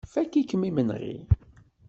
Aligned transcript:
Fakk-ikem 0.13 0.61
imenɣi. 0.69 1.15